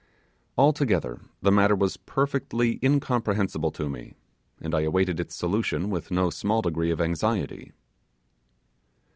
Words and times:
Altogether 0.57 1.21
the 1.43 1.51
matter 1.51 1.75
was 1.75 1.95
perfectly 1.97 2.79
incomprehensible 2.81 3.69
to 3.69 3.87
me, 3.87 4.15
and 4.59 4.73
I 4.73 4.79
awaited 4.81 5.19
its 5.19 5.35
solution 5.35 5.91
with 5.91 6.09
no 6.09 6.31
small 6.31 6.63
degree 6.63 6.89
of 6.89 6.99
anxiety. 6.99 7.71